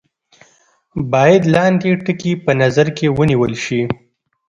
[1.11, 3.81] باید لاندې ټکي په نظر کې ونیول شي.